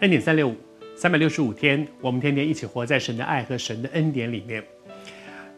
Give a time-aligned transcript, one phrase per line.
[0.00, 0.56] 恩典三六五，
[0.96, 4.62] 三百六十五天，我们天天一起活在神的爱和神的恩典里面。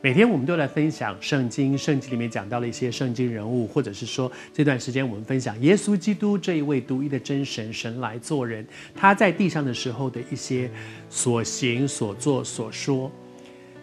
[0.02, 10.70] 每天我们都来分享圣经，圣经里面讲到了一些圣经人物，或者是说这段时间我们分享耶稣基督这一位独一的真神，神来做人，他在地上的时候的一些
[11.08, 13.10] 所行所做所说。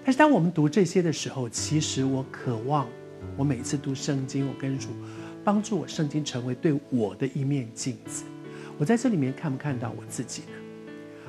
[0.05, 2.87] 但是当我们读这些的时候，其实我渴望，
[3.35, 4.89] 我每次读圣经，我跟主
[5.43, 8.23] 帮助我圣经成为对我的一面镜子。
[8.77, 10.47] 我在这里面看不看到我自己呢？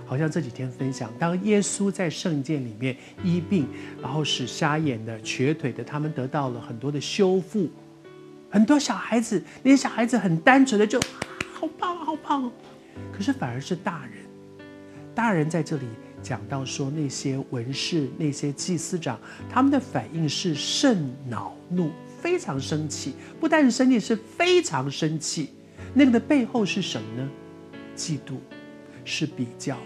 [0.06, 3.66] 好像这几天分享，当耶稣在圣殿里面医病，
[4.02, 7.70] 然后使瞎眼的、瘸腿的，他们得到了很多的修复。
[8.50, 11.00] 很多小孩子，那些小孩子很单纯的就，
[11.54, 12.52] 好棒，好棒哦。
[13.12, 14.24] 可是反而是大人，
[15.14, 15.86] 大人在这里
[16.22, 19.18] 讲到说，那些文士、那些祭司长，
[19.50, 23.14] 他们的反应是甚恼怒，非常生气。
[23.40, 25.48] 不但是生气，是非常生气。
[25.96, 27.30] 那个的背后是什么呢？
[27.96, 28.34] 嫉妒，
[29.04, 29.76] 是比较。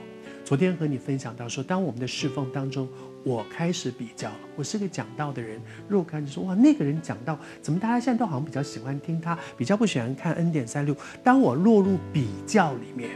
[0.42, 2.88] 昨天和你分享到说，当我们的侍奉当中，
[3.22, 4.36] 我开始比较了。
[4.56, 10.96] 我是个讲道的人，若干就说哇，那个人讲道，怎么大家现在都好像比较喜欢听他，比较不喜欢看 N 点三六。
[11.22, 13.10] 当我落入比较里面，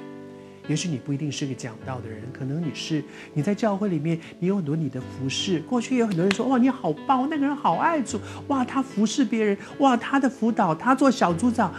[0.68, 5.60] 也许你不一定是个讲道的人，可能你是你在教会里面，你有很多你的服侍。
[5.60, 11.72] 过去有很多人说哇，你好棒，那个人好爱主，哇，他服侍别人，哇，他的辅导，他做小组长。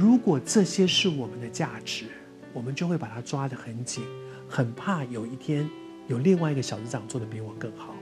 [0.00, 2.06] 如果这些是我们的价值。
[2.52, 4.02] 我们就会把它抓得很紧，
[4.48, 5.70] 很怕有一天
[6.08, 7.94] 有另外一个小组长做得比我更好，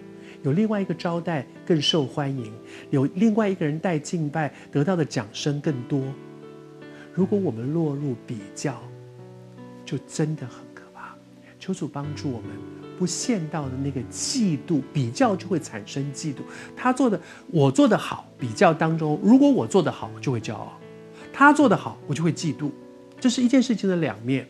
[0.43, 2.51] 有另外一个招待更受欢迎，
[2.89, 6.03] 有另外一个人带敬拜得到的奖声更多。
[7.13, 8.81] 如果我们落入比较，
[9.85, 11.15] 就真的很可怕。
[11.59, 12.49] 求主帮助我们，
[12.99, 16.39] 不陷到的那个嫉妒，比较就会产生嫉妒。
[16.75, 17.21] 他做的，
[17.51, 20.69] 我做得好，比较当中，如果我做得好，就会骄傲；
[21.39, 22.69] 他做得好，我就会嫉妒。
[23.21, 24.45] 这是一件事情的两面，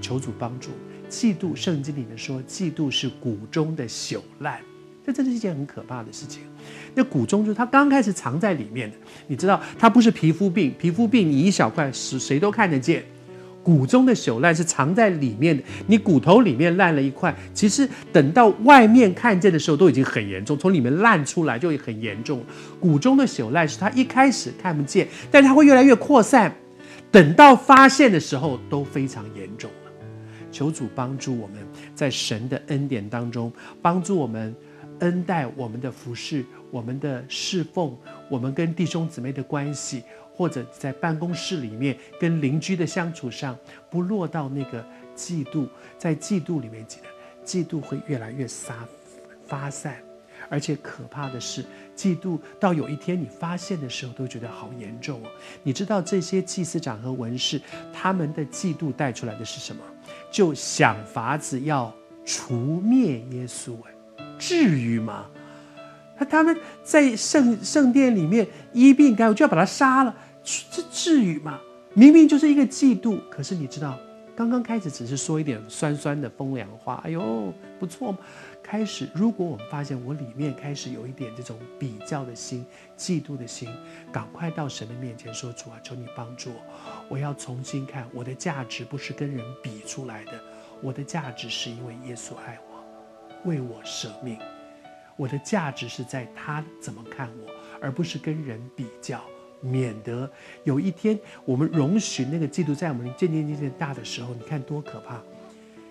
[0.00, 0.70] 求主帮助。
[1.08, 4.60] 嫉妒，圣经里面说，嫉妒是谷中的朽烂，
[5.06, 6.42] 这真的是一件很可怕的事情。
[6.92, 8.96] 那谷中就是它刚开始藏在里面的，
[9.28, 13.04] 你知道，它不是皮肤病，皮肤病你一小块是谁都看得见。
[13.64, 22.44] 骨中的朽烂是藏在里面的，你骨头里面烂了一块，其实等到外面看见的时候都已经很严重，从里面烂出来就很严重。
[22.78, 26.54] 骨中的朽烂是它一开始看不见，但是它会越来越扩散。
[27.10, 29.92] 等到发现的时候都非常严重了，
[30.52, 31.56] 求主帮助我们
[31.94, 33.50] 在神的恩典当中，
[33.80, 34.54] 帮助我们
[35.00, 37.96] 恩待我们的服侍、我们的侍奉、
[38.28, 40.02] 我们跟弟兄姊妹的关系，
[40.34, 43.58] 或者在办公室里面跟邻居的相处上，
[43.90, 44.84] 不落到那个
[45.16, 45.68] 嫉妒，
[45.98, 47.08] 在嫉妒里面，记得
[47.44, 48.86] 嫉妒会越来越撒
[49.46, 49.96] 发散。
[50.50, 51.64] 而且可怕的是，
[51.96, 55.28] 嫉妒到有一天你发现的时候，都觉得好严重哦。
[55.62, 57.58] 你知道这些祭司长和文士，
[57.94, 59.82] 他们的嫉妒带出来的是什么？
[60.30, 61.92] 就想法子要
[62.26, 63.72] 除灭耶稣。
[63.84, 63.93] 哎，
[64.38, 65.26] 至于吗？
[66.18, 71.58] 那他们在圣圣殿里面医病，该我就要把他杀了，这至于吗？
[71.92, 73.98] 明明就是一个嫉妒，可是你知道，
[74.36, 78.18] 刚刚开始只是说一点酸酸的风凉话，哎呦，不错嘛。
[78.62, 82.64] 开始，如果我们发现我里面开始有一点这种比较的心、
[82.96, 83.68] 嫉妒的心，
[84.10, 86.60] 赶快到神的面前说：“主啊，求你帮助我，
[87.10, 90.32] 我要重新看我的价值，不是跟人比出来的。
[90.80, 92.73] 我的价值是因为耶稣爱我，
[93.44, 94.38] 为我舍命。
[95.16, 97.50] 我的价值是在他怎么看我，
[97.80, 99.22] 而不是跟人比较。
[99.60, 100.30] 免得
[100.64, 105.22] 有一天我们容许那个嫉妒在我们渐渐渐渐大的时候，你看多可怕。”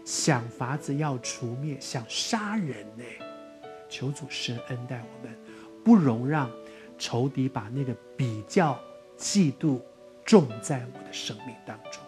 [0.05, 3.03] 想法子要除灭，想杀人呢？
[3.89, 5.35] 求主神恩待我们，
[5.83, 6.51] 不容让
[6.99, 8.77] 仇敌把那个比较、
[9.17, 9.79] 嫉妒
[10.25, 12.02] 种在我的生命当中。